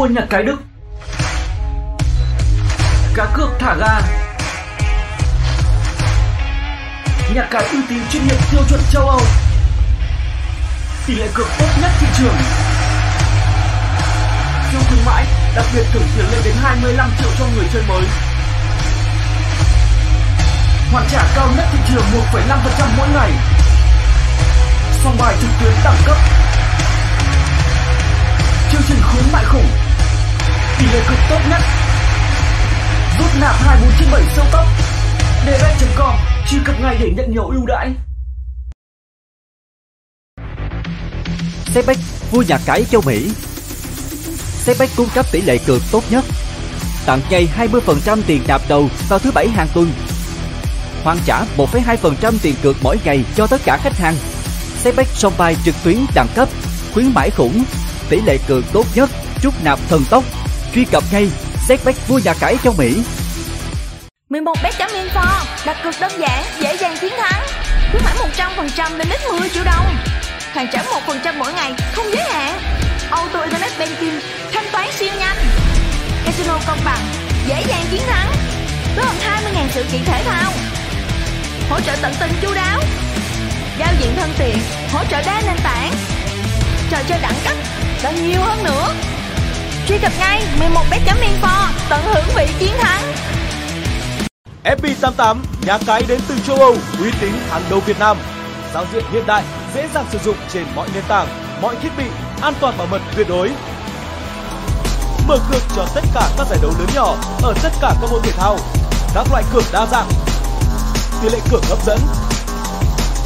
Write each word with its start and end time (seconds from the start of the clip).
vua 0.00 0.06
nhà 0.06 0.26
cái 0.30 0.42
Đức 0.42 0.56
Cá 3.14 3.26
cược 3.34 3.50
thả 3.58 3.74
ga. 3.74 4.00
Nhà 7.34 7.48
cái 7.50 7.68
uy 7.72 7.78
tín 7.88 7.98
chuyên 8.10 8.26
nghiệp 8.26 8.36
tiêu 8.50 8.60
chuẩn 8.68 8.80
châu 8.92 9.08
Âu. 9.08 9.20
Tỷ 11.06 11.14
lệ 11.14 11.28
cược 11.34 11.46
tốt 11.58 11.66
nhất 11.80 11.90
thị 12.00 12.06
trường. 12.18 12.34
Siêu 14.70 14.80
khuyến 14.88 15.04
mãi 15.06 15.24
đặc 15.56 15.64
biệt 15.74 15.84
thưởng 15.92 16.06
tiền 16.16 16.24
lên 16.30 16.40
đến 16.44 16.54
25 16.62 17.10
triệu 17.18 17.30
cho 17.38 17.44
người 17.56 17.66
chơi 17.72 17.82
mới. 17.88 18.02
Hoàn 20.92 21.06
trả 21.10 21.22
cao 21.34 21.48
nhất 21.56 21.64
thị 21.72 21.78
trường 21.88 22.04
1,5% 22.32 22.88
mỗi 22.96 23.08
ngày. 23.14 23.30
Song 25.04 25.16
bài 25.18 25.34
trực 25.40 25.50
tuyến 25.60 25.72
đẳng 25.84 25.96
cấp. 26.06 26.16
Chương 28.72 28.82
trình 28.88 28.98
khuyến 29.10 29.32
mại 29.32 29.44
khủng. 29.44 29.79
Tỷ 30.80 30.86
lệ 30.86 31.00
cực 31.08 31.18
tốt 31.30 31.38
nhất. 31.50 31.60
Rút 33.18 33.30
nạp 33.40 33.54
2497 33.54 34.22
siêu 34.34 34.44
tốc. 34.52 34.66
Direct.com 35.46 36.14
Truy 36.48 36.58
cập 36.64 36.80
ngay 36.80 36.96
để 37.00 37.10
nhận 37.16 37.32
nhiều 37.32 37.46
ưu 37.48 37.66
đãi. 37.66 37.90
Sebeck, 41.66 42.00
vua 42.30 42.42
nhà 42.42 42.58
cái 42.66 42.84
châu 42.84 43.00
Mỹ. 43.06 43.30
Sebeck 44.64 44.96
cung 44.96 45.08
cấp 45.14 45.26
tỷ 45.32 45.40
lệ 45.40 45.58
cược 45.66 45.82
tốt 45.92 46.02
nhất 46.10 46.24
Tặng 47.06 47.20
ngay 47.30 47.48
20% 47.58 48.18
tiền 48.26 48.42
nạp 48.48 48.60
đầu 48.68 48.88
vào 49.08 49.18
thứ 49.18 49.30
bảy 49.34 49.48
hàng 49.48 49.68
tuần. 49.74 49.92
Hoàn 51.04 51.18
trả 51.26 51.44
1,2% 51.56 52.34
tiền 52.42 52.54
cược 52.62 52.76
mỗi 52.82 52.96
ngày 53.04 53.24
cho 53.34 53.46
tất 53.46 53.60
cả 53.64 53.78
khách 53.82 53.96
hàng. 53.98 54.14
Sebeck 54.76 55.10
song 55.10 55.32
bài 55.38 55.56
trực 55.64 55.74
tuyến 55.84 55.96
đẳng 56.14 56.28
cấp 56.34 56.48
Khuyến 56.94 57.14
mãi 57.14 57.30
khủng 57.30 57.64
Tỷ 58.08 58.20
lệ 58.26 58.38
cược 58.48 58.64
tốt 58.72 58.86
nhất 58.94 59.10
Rút 59.42 59.54
nạp 59.64 59.78
thần 59.88 60.02
tốc. 60.10 60.24
Truy 60.74 60.84
cập 60.84 61.04
ngay 61.12 61.30
setback 61.68 62.08
vua 62.08 62.18
nhà 62.18 62.34
cái 62.40 62.56
châu 62.62 62.74
Mỹ. 62.78 63.02
11 64.28 64.54
bet.info 64.62 65.24
Đặt 65.66 65.76
cược 65.84 65.94
đơn 66.00 66.12
giản, 66.20 66.44
dễ 66.60 66.76
dàng 66.76 66.96
chiến 67.00 67.12
thắng. 67.18 67.42
Khuyến 67.90 68.02
mãi 68.04 68.14
100% 68.56 68.96
lên 68.96 69.08
đến 69.10 69.20
10 69.38 69.48
triệu 69.48 69.64
đồng. 69.64 69.96
Hoàn 70.54 70.68
trả 70.72 70.82
1% 70.82 71.38
mỗi 71.38 71.52
ngày, 71.52 71.74
không 71.92 72.06
giới 72.12 72.24
hạn. 72.30 72.60
Auto 73.10 73.40
Internet 73.40 73.78
Banking, 73.78 74.20
thanh 74.52 74.64
toán 74.72 74.88
siêu 74.92 75.12
nhanh. 75.18 75.36
Casino 76.24 76.58
công 76.66 76.78
bằng, 76.84 77.00
dễ 77.48 77.62
dàng 77.68 77.84
chiến 77.90 78.02
thắng. 78.06 78.32
Với 78.96 79.04
hơn 79.04 79.16
20.000 79.54 79.68
sự 79.70 79.84
kiện 79.92 80.00
thể 80.04 80.22
thao. 80.24 80.52
Hỗ 81.70 81.80
trợ 81.80 81.96
tận 82.02 82.12
tình 82.20 82.32
chu 82.42 82.54
đáo. 82.54 82.80
Giao 83.78 83.94
diện 84.00 84.10
thân 84.16 84.30
thiện 84.38 84.58
hỗ 84.92 85.04
trợ 85.10 85.22
đa 85.26 85.42
nền 85.46 85.56
tảng. 85.64 85.92
Trò 86.90 86.98
chơi 87.08 87.18
đẳng 87.22 87.40
cấp 87.44 87.56
và 88.02 88.10
nhiều 88.10 88.40
hơn 88.40 88.64
nữa. 88.64 88.94
Truy 89.90 89.98
cập 89.98 90.12
ngay 90.18 90.42
11bet.info 90.60 91.68
Tận 91.88 92.00
hưởng 92.04 92.24
vị 92.36 92.46
chiến 92.58 92.72
thắng. 92.80 93.02
FB88, 94.64 95.36
nhà 95.66 95.78
cái 95.86 96.02
đến 96.08 96.20
từ 96.28 96.34
châu 96.46 96.56
Âu, 96.56 96.76
uy 97.00 97.10
tín 97.20 97.32
hàng 97.48 97.62
đầu 97.70 97.80
Việt 97.80 97.98
Nam. 97.98 98.16
Giao 98.74 98.84
diện 98.92 99.04
hiện 99.12 99.26
đại, 99.26 99.44
dễ 99.74 99.88
dàng 99.94 100.04
sử 100.12 100.18
dụng 100.24 100.36
trên 100.52 100.64
mọi 100.74 100.88
nền 100.94 101.02
tảng, 101.08 101.28
mọi 101.62 101.76
thiết 101.82 101.88
bị, 101.98 102.04
an 102.40 102.54
toàn 102.60 102.78
bảo 102.78 102.86
mật 102.90 103.00
tuyệt 103.16 103.28
đối. 103.28 103.50
Mở 105.28 105.38
cược 105.50 105.62
cho 105.76 105.86
tất 105.94 106.04
cả 106.14 106.28
các 106.38 106.46
giải 106.50 106.58
đấu 106.62 106.72
lớn 106.78 106.88
nhỏ 106.94 107.16
ở 107.42 107.54
tất 107.62 107.72
cả 107.80 107.94
các 108.00 108.10
môn 108.10 108.20
thể 108.22 108.32
thao, 108.32 108.58
các 109.14 109.26
loại 109.30 109.44
cược 109.52 109.64
đa 109.72 109.86
dạng, 109.86 110.08
tỷ 111.22 111.28
lệ 111.28 111.38
cược 111.50 111.64
hấp 111.68 111.78
dẫn, 111.86 111.98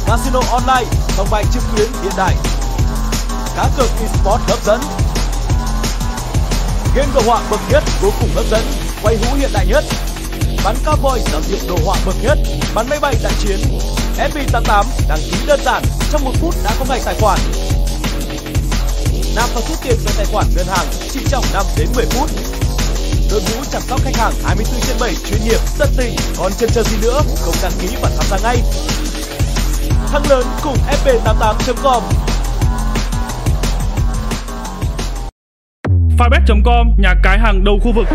casino 0.07 0.39
online, 0.51 0.91
sòng 1.17 1.27
bài 1.31 1.43
trực 1.53 1.63
tuyến 1.75 1.87
hiện 2.03 2.13
đại, 2.17 2.35
cá 3.55 3.67
cược 3.77 3.89
esports 4.01 4.49
hấp 4.49 4.63
dẫn, 4.63 4.79
game 6.95 7.07
đồ 7.15 7.21
họa 7.25 7.41
bậc 7.49 7.59
nhất 7.71 7.83
vô 8.01 8.11
cùng 8.19 8.29
hấp 8.35 8.45
dẫn, 8.51 8.61
quay 9.03 9.17
hũ 9.17 9.35
hiện 9.37 9.49
đại 9.53 9.65
nhất, 9.65 9.83
bắn 10.63 10.75
cowboy 10.85 11.19
giao 11.31 11.41
diện 11.41 11.59
đồ 11.67 11.77
họa 11.85 11.97
bậc 12.05 12.15
nhất, 12.23 12.37
bắn 12.75 12.89
máy 12.89 12.99
bay 12.99 13.15
đại 13.23 13.33
chiến. 13.39 13.59
FB88 14.17 14.83
đăng 15.07 15.17
ký 15.17 15.37
đơn 15.47 15.59
giản, 15.65 15.83
trong 16.11 16.23
một 16.23 16.31
phút 16.41 16.55
đã 16.63 16.71
có 16.79 16.85
ngày 16.89 17.01
tài 17.05 17.15
khoản. 17.19 17.39
Nạp 19.35 19.49
và 19.55 19.61
rút 19.69 19.77
tiền 19.83 19.97
về 20.05 20.11
tài 20.17 20.25
khoản 20.25 20.45
ngân 20.55 20.67
hàng 20.67 20.85
chỉ 21.11 21.19
trong 21.29 21.43
5 21.53 21.65
đến 21.77 21.87
10 21.95 22.05
phút. 22.05 22.29
Đội 23.31 23.41
ngũ 23.41 23.63
chăm 23.71 23.81
sóc 23.89 24.01
khách 24.03 24.15
hàng 24.15 24.33
24 24.43 24.81
trên 24.87 24.97
7 24.99 25.15
chuyên 25.29 25.43
nghiệp, 25.45 25.59
tận 25.77 25.89
tình, 25.97 26.15
còn 26.37 26.51
chân 26.57 26.69
chờ 26.73 26.83
gì 26.83 26.97
nữa, 27.01 27.21
không 27.41 27.55
đăng 27.61 27.71
ký 27.81 27.87
và 28.01 28.09
tham 28.17 28.25
gia 28.29 28.37
ngay. 28.37 28.61
Thắng 30.11 30.29
lớn 30.29 30.45
cùng 30.63 30.77
fb88.com 31.03 32.03
Fibet.com, 36.17 36.91
nhà 36.97 37.13
cái 37.23 37.39
hàng 37.39 37.63
đầu 37.63 37.79
khu 37.83 37.91
vực. 37.91 38.07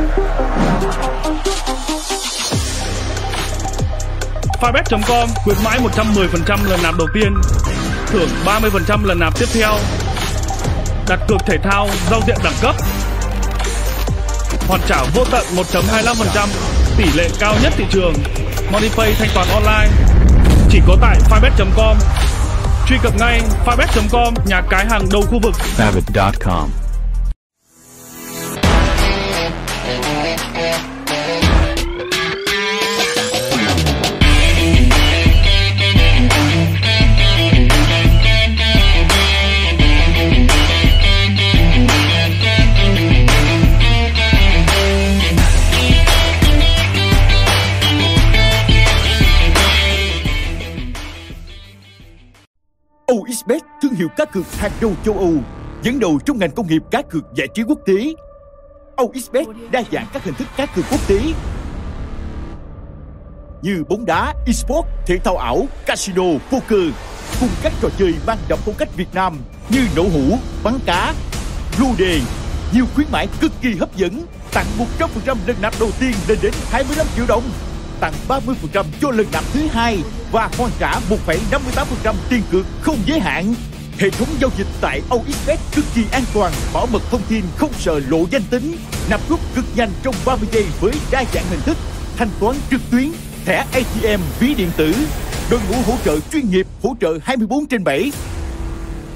Fibet.com 4.61 5.29
khuyến 5.45 5.57
mãi 5.65 5.79
110% 5.97 6.71
lần 6.71 6.81
nạp 6.83 6.95
đầu 6.99 7.09
tiên, 7.15 7.35
thưởng 8.07 8.29
30% 8.45 9.05
lần 9.05 9.19
nạp 9.19 9.39
tiếp 9.39 9.47
theo. 9.53 9.73
Đặt 11.09 11.21
cược 11.29 11.41
thể 11.47 11.59
thao, 11.63 11.89
giao 12.11 12.21
diện 12.27 12.37
đẳng 12.45 12.55
cấp. 12.63 12.75
Hoàn 14.69 14.81
trả 14.87 15.03
vô 15.15 15.25
tận 15.31 15.45
1.25%, 15.57 16.49
tỷ 16.97 17.05
lệ 17.15 17.29
cao 17.41 17.55
nhất 17.63 17.73
thị 17.77 17.85
trường. 17.91 18.15
MoneyPay 18.73 19.15
thanh 19.19 19.29
toán 19.35 19.49
online. 19.49 19.91
Chỉ 20.71 20.81
có 20.87 20.97
tại 21.01 21.17
Fibet.com. 21.31 21.97
Truy 22.89 22.97
cập 23.03 23.17
ngay 23.19 23.41
Fibet.com, 23.67 24.35
nhà 24.47 24.63
cái 24.71 24.87
hàng 24.91 25.03
đầu 25.13 25.23
khu 25.23 25.39
vực. 25.43 25.55
Fabit.com. 25.79 26.90
hiệu 54.01 54.09
cá 54.17 54.25
cược 54.25 54.53
hàng 54.53 54.73
đầu 54.81 54.93
châu 55.05 55.15
Âu, 55.15 55.33
dẫn 55.83 56.01
đầu 56.01 56.19
trong 56.27 56.39
ngành 56.39 56.51
công 56.51 56.67
nghiệp 56.67 56.83
cá 56.91 57.03
cược 57.03 57.25
giải 57.35 57.49
trí 57.55 57.63
quốc 57.63 57.79
tế. 57.87 58.15
OXBet 58.97 59.47
đa 59.71 59.83
dạng 59.93 60.07
các 60.13 60.25
hình 60.25 60.35
thức 60.35 60.49
cá 60.57 60.67
cược 60.67 60.85
quốc 60.91 61.09
tế 61.09 61.21
như 63.63 63.85
bóng 63.89 64.07
đá, 64.07 64.35
esports, 64.47 64.89
thể 65.07 65.19
thao 65.25 65.37
ảo, 65.37 65.67
casino, 65.87 66.23
poker, 66.51 66.95
cùng 67.41 67.49
các 67.63 67.73
trò 67.83 67.89
chơi 67.99 68.15
mang 68.27 68.39
đậm 68.49 68.59
phong 68.65 68.75
cách 68.79 68.89
Việt 68.97 69.09
Nam 69.15 69.37
như 69.69 69.81
nổ 69.97 70.03
hũ, 70.03 70.39
bắn 70.65 70.75
cá, 70.87 71.15
lô 71.81 71.87
đề, 71.99 72.21
nhiều 72.75 72.85
khuyến 72.95 73.07
mãi 73.13 73.29
cực 73.41 73.53
kỳ 73.63 73.75
hấp 73.81 73.97
dẫn, 73.97 74.27
tặng 74.53 74.67
100% 74.99 75.37
lần 75.47 75.57
nạp 75.63 75.75
đầu 75.81 75.91
tiên 76.01 76.13
lên 76.29 76.39
đến 76.43 76.53
25 76.71 77.07
triệu 77.17 77.25
đồng, 77.29 77.43
tặng 78.01 78.15
30% 78.29 78.85
cho 79.01 79.11
lần 79.11 79.27
nạp 79.33 79.45
thứ 79.53 79.61
hai 79.73 79.99
và 80.33 80.51
hoàn 80.59 80.71
trả 80.79 80.93
1,58% 81.27 82.15
tiền 82.31 82.43
cược 82.51 82.67
không 82.81 82.97
giới 83.07 83.21
hạn. 83.21 83.55
Hệ 84.01 84.11
thống 84.11 84.29
giao 84.41 84.51
dịch 84.57 84.67
tại 84.81 85.03
OXBet 85.11 85.59
cực 85.75 85.85
kỳ 85.95 86.05
an 86.13 86.23
toàn, 86.35 86.53
bảo 86.75 86.87
mật 86.93 87.03
thông 87.11 87.21
tin 87.29 87.45
không 87.57 87.73
sợ 87.79 88.01
lộ 88.09 88.25
danh 88.31 88.43
tính, 88.51 88.77
nạp 89.11 89.21
rút 89.29 89.41
cực 89.55 89.65
nhanh 89.77 89.91
trong 90.03 90.15
30 90.27 90.49
giây 90.53 90.65
với 90.81 90.93
đa 91.11 91.25
dạng 91.35 91.45
hình 91.51 91.61
thức, 91.61 91.77
thanh 92.17 92.29
toán 92.41 92.57
trực 92.71 92.81
tuyến, 92.91 93.13
thẻ 93.45 93.57
ATM, 93.73 94.21
ví 94.41 94.55
điện 94.55 94.71
tử, 94.77 94.95
đội 95.51 95.61
ngũ 95.69 95.77
hỗ 95.87 95.95
trợ 96.05 96.19
chuyên 96.33 96.51
nghiệp 96.51 96.67
hỗ 96.83 96.97
trợ 97.01 97.19
24 97.23 97.67
trên 97.67 97.85
7. 97.85 98.13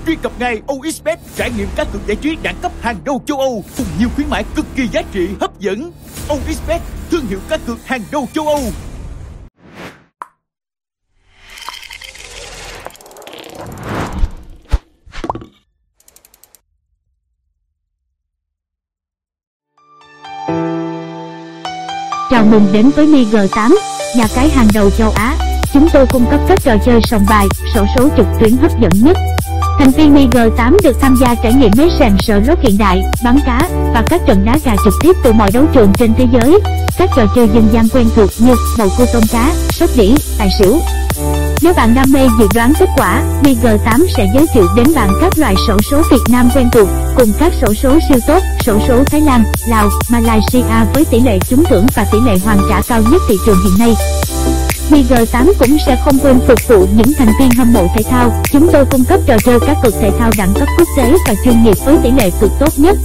Truy 0.07 0.17
cập 0.23 0.33
ngay 0.41 0.61
OXBet 0.67 1.19
trải 1.37 1.51
nghiệm 1.57 1.69
các 1.77 1.89
cược 1.93 2.07
giải 2.07 2.17
trí 2.17 2.37
đẳng 2.43 2.57
cấp 2.63 2.73
hàng 2.81 2.97
đầu 3.05 3.23
châu 3.27 3.39
Âu 3.39 3.65
cùng 3.77 3.87
nhiều 3.99 4.09
khuyến 4.15 4.31
mãi 4.31 4.45
cực 4.55 4.67
kỳ 4.77 4.89
giá 4.93 5.03
trị 5.13 5.29
hấp 5.41 5.61
dẫn. 5.61 5.93
OXBet, 6.29 6.81
thương 7.11 7.27
hiệu 7.27 7.39
các 7.49 7.61
cược 7.67 7.87
hàng 7.87 8.03
đầu 8.13 8.29
châu 8.35 8.49
Âu. 8.49 8.63
Chào 22.35 22.45
mừng 22.45 22.67
đến 22.73 22.91
với 22.97 23.07
Mi 23.07 23.25
G8, 23.25 23.77
nhà 24.17 24.27
cái 24.35 24.49
hàng 24.49 24.69
đầu 24.75 24.91
châu 24.91 25.11
Á. 25.11 25.37
Chúng 25.73 25.89
tôi 25.93 26.07
cung 26.07 26.27
cấp 26.31 26.41
các 26.49 26.59
trò 26.65 26.77
chơi 26.87 27.01
sòng 27.11 27.27
bài, 27.29 27.47
sổ 27.75 27.87
số 27.97 28.09
trực 28.17 28.27
tuyến 28.41 28.57
hấp 28.57 28.81
dẫn 28.81 28.91
nhất. 28.95 29.17
Thành 29.79 29.91
viên 29.91 30.15
Mi 30.15 30.27
G8 30.27 30.77
được 30.83 31.01
tham 31.01 31.17
gia 31.21 31.35
trải 31.43 31.53
nghiệm 31.55 31.71
máy 31.77 31.89
sàn 31.99 32.17
sở 32.19 32.41
lốt 32.47 32.59
hiện 32.61 32.79
đại, 32.79 33.03
bắn 33.25 33.39
cá 33.47 33.69
và 33.95 34.03
các 34.11 34.21
trận 34.27 34.45
đá 34.45 34.59
gà 34.65 34.73
trực 34.85 34.95
tiếp 35.03 35.17
từ 35.25 35.33
mọi 35.33 35.51
đấu 35.53 35.65
trường 35.73 35.93
trên 35.99 36.15
thế 36.15 36.27
giới. 36.33 36.61
Các 36.99 37.11
trò 37.17 37.27
chơi 37.35 37.49
dân 37.55 37.69
gian 37.73 37.89
quen 37.89 38.07
thuộc 38.17 38.31
như 38.39 38.55
bầu 38.79 38.89
cua 38.99 39.07
tôm 39.13 39.23
cá, 39.33 39.53
sóc 39.71 39.91
đĩa, 39.97 40.15
tài 40.39 40.49
xỉu. 40.59 40.79
Nếu 41.63 41.73
bạn 41.75 41.95
đam 41.95 42.13
mê 42.13 42.29
dự 42.39 42.47
đoán 42.55 42.73
kết 42.79 42.89
quả, 42.97 43.23
MiG 43.45 43.79
8 43.85 44.07
sẽ 44.17 44.27
giới 44.35 44.47
thiệu 44.55 44.67
đến 44.77 44.87
bạn 44.95 45.09
các 45.21 45.39
loại 45.39 45.55
sổ 45.69 45.77
số 45.91 46.03
Việt 46.11 46.23
Nam 46.29 46.51
quen 46.55 46.69
thuộc, 46.73 46.89
cùng 47.17 47.33
các 47.39 47.53
xổ 47.61 47.75
số 47.75 47.99
siêu 48.09 48.19
tốt, 48.27 48.43
xổ 48.61 48.79
số 48.89 49.05
Thái 49.05 49.21
Lan, 49.21 49.45
Lào, 49.69 49.89
Malaysia 50.11 50.65
với 50.95 51.05
tỷ 51.05 51.21
lệ 51.21 51.39
trúng 51.49 51.65
thưởng 51.65 51.87
và 51.95 52.07
tỷ 52.13 52.19
lệ 52.27 52.39
hoàn 52.45 52.59
trả 52.71 52.83
cao 52.89 53.03
nhất 53.11 53.23
thị 53.29 53.37
trường 53.47 53.59
hiện 53.65 53.79
nay. 53.79 53.95
Mig8 54.91 55.53
cũng 55.59 55.77
sẽ 55.87 55.99
không 56.05 56.19
quên 56.19 56.41
phục 56.49 56.69
vụ 56.69 56.87
những 56.97 57.13
thành 57.19 57.33
viên 57.41 57.51
hâm 57.51 57.73
mộ 57.73 57.87
thể 57.97 58.03
thao. 58.11 58.43
Chúng 58.53 58.69
tôi 58.73 58.85
cung 58.91 59.05
cấp 59.05 59.21
trò 59.27 59.37
chơi 59.45 59.61
các 59.61 59.77
cực 59.83 59.95
thể 60.01 60.11
thao 60.19 60.31
đẳng 60.39 60.55
cấp 60.55 60.69
quốc 60.79 60.89
tế 60.97 61.15
và 61.29 61.35
chuyên 61.45 61.63
nghiệp 61.63 61.77
với 61.85 61.99
tỷ 62.03 62.11
lệ 62.11 62.31
cực 62.41 62.51
tốt 62.61 62.73
nhất. 62.77 62.97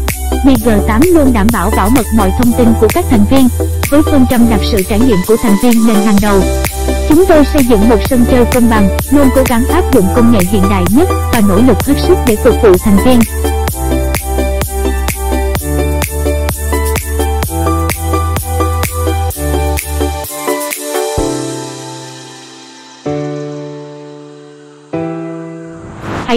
Mig8 0.46 1.00
luôn 1.14 1.34
đảm 1.34 1.48
bảo 1.54 1.72
bảo 1.78 1.90
mật 1.90 2.06
mọi 2.18 2.32
thông 2.38 2.54
tin 2.58 2.68
của 2.82 2.88
các 2.94 3.06
thành 3.10 3.26
viên, 3.32 3.48
với 3.90 4.02
phương 4.02 4.26
châm 4.30 4.50
đặt 4.50 4.60
sự 4.72 4.84
trải 4.90 5.00
nghiệm 5.00 5.18
của 5.28 5.36
thành 5.44 5.56
viên 5.64 5.88
lên 5.88 5.96
hàng 5.96 6.18
đầu. 6.22 6.42
Chúng 7.10 7.26
tôi 7.26 7.46
xây 7.54 7.64
dựng 7.70 7.90
một 7.90 7.98
sân 8.10 8.26
chơi 8.32 8.46
công 8.54 8.70
bằng, 8.70 8.90
luôn 9.12 9.28
cố 9.36 9.44
gắng 9.50 9.66
áp 9.66 9.84
dụng 9.94 10.06
công 10.16 10.32
nghệ 10.32 10.40
hiện 10.52 10.64
đại 10.70 10.84
nhất 10.90 11.10
và 11.34 11.42
nỗ 11.50 11.56
lực 11.56 11.78
hết 11.86 11.96
sức 12.08 12.18
để 12.28 12.36
phục 12.44 12.56
vụ 12.64 12.72
thành 12.84 12.98
viên. 13.06 13.20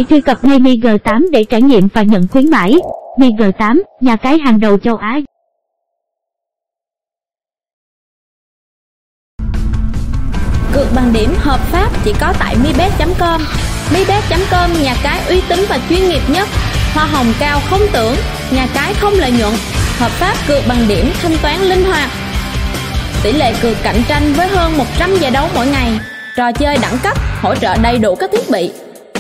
Hãy 0.03 0.07
truy 0.11 0.21
cập 0.21 0.45
ngay 0.45 0.59
MiG8 0.59 1.31
để 1.31 1.45
trải 1.45 1.63
nghiệm 1.63 1.89
và 1.95 2.03
nhận 2.03 2.29
khuyến 2.29 2.51
mãi. 2.51 2.77
MiG8, 3.19 3.83
nhà 4.01 4.17
cái 4.17 4.39
hàng 4.39 4.61
đầu 4.61 4.79
châu 4.79 4.97
Á. 4.97 5.21
Cược 10.73 10.87
bằng 10.95 11.13
điểm 11.13 11.31
hợp 11.39 11.61
pháp 11.61 11.91
chỉ 12.05 12.13
có 12.21 12.35
tại 12.39 12.57
mibet.com. 12.65 13.41
Mibet.com 13.93 14.71
nhà 14.83 14.95
cái 15.03 15.21
uy 15.29 15.41
tín 15.49 15.65
và 15.69 15.79
chuyên 15.89 16.09
nghiệp 16.09 16.23
nhất. 16.29 16.49
Hoa 16.95 17.05
hồng 17.05 17.33
cao 17.41 17.61
không 17.71 17.83
tưởng, 17.93 18.17
nhà 18.53 18.67
cái 18.75 18.95
không 18.95 19.13
lợi 19.15 19.31
nhuận. 19.31 19.53
Hợp 19.99 20.11
pháp 20.11 20.35
cược 20.49 20.63
bằng 20.69 20.89
điểm 20.89 21.07
thanh 21.23 21.37
toán 21.43 21.61
linh 21.61 21.85
hoạt. 21.85 22.11
Tỷ 23.23 23.33
lệ 23.33 23.55
cược 23.63 23.77
cạnh 23.83 24.03
tranh 24.09 24.33
với 24.33 24.49
hơn 24.49 24.79
100 24.79 25.11
giải 25.21 25.31
đấu 25.31 25.49
mỗi 25.55 25.67
ngày. 25.67 25.99
Trò 26.37 26.53
chơi 26.53 26.77
đẳng 26.83 26.99
cấp, 27.03 27.17
hỗ 27.43 27.55
trợ 27.55 27.77
đầy 27.83 27.99
đủ 27.99 28.15
các 28.15 28.31
thiết 28.33 28.51
bị. 28.51 28.73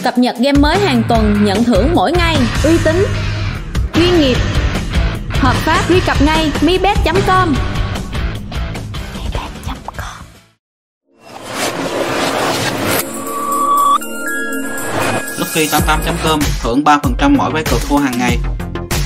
Cập 0.02 0.19
nhật 0.19 0.37
game 0.38 0.58
mới 0.58 0.78
hàng 0.78 1.02
tuần, 1.08 1.44
nhận 1.44 1.64
thưởng 1.64 1.88
mỗi 1.94 2.12
ngày. 2.12 2.37
Uy 2.64 2.78
tín, 2.84 3.06
chuyên 3.94 4.20
nghiệp, 4.20 4.37
hợp 5.31 5.54
pháp. 5.54 5.81
Truy 5.88 6.00
cập 6.06 6.22
ngay 6.22 6.52
mibet.com. 6.62 7.54
Lucky88.com 15.38 16.40
thưởng 16.62 16.82
3% 16.84 17.37
mỗi 17.37 17.52
vé 17.52 17.62
cược 17.62 17.81
thua 17.88 17.96
hàng 17.96 18.19
ngày 18.19 18.38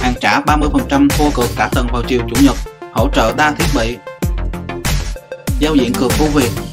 Hàng 0.00 0.14
trả 0.20 0.40
30% 0.40 1.08
thua 1.08 1.30
cược 1.30 1.50
cả 1.56 1.68
tuần 1.72 1.86
vào 1.92 2.02
chiều 2.08 2.20
chủ 2.28 2.42
nhật 2.42 2.56
Hỗ 2.92 3.08
trợ 3.14 3.32
đa 3.36 3.50
thiết 3.50 3.66
bị 3.74 3.96
Giao 5.60 5.74
diện 5.74 5.92
cược 5.94 6.12
ưu 6.18 6.28
việt 6.28 6.65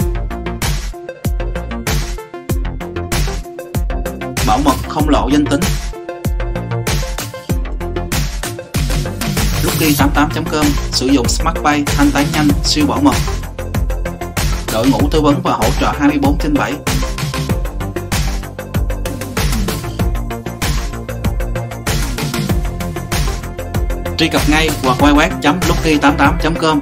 Bảo 4.54 4.62
mật 4.66 4.90
không 4.90 5.10
lộ 5.10 5.30
danh 5.32 5.46
tính. 5.46 5.60
Lucky88.com 9.64 10.66
sử 10.92 11.08
dụng 11.08 11.28
smartpay 11.28 11.84
thanh 11.86 12.12
toán 12.12 12.26
nhanh, 12.34 12.48
siêu 12.64 12.86
bảo 12.88 13.02
mật. 13.02 13.16
Đội 14.74 14.88
ngũ 14.88 15.10
tư 15.12 15.22
vấn 15.22 15.42
và 15.44 15.52
hỗ 15.54 15.70
trợ 15.80 15.94
24 16.00 16.38
trên 16.38 16.54
7 16.54 16.74
truy 24.18 24.28
cập 24.28 24.42
ngay 24.50 24.70
hoặc 24.84 24.98
quay 25.00 25.14
web.lucky88.com 25.14 26.80